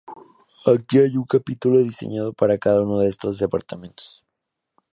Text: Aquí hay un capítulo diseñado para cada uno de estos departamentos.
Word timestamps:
Aquí 0.71 0.97
hay 0.97 1.15
un 1.15 1.25
capítulo 1.25 1.77
diseñado 1.77 2.33
para 2.33 2.57
cada 2.57 2.81
uno 2.81 2.97
de 3.01 3.07
estos 3.07 3.37
departamentos. 3.37 4.23